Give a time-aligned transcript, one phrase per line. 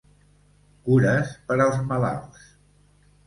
[0.87, 2.47] Cures per als malalts.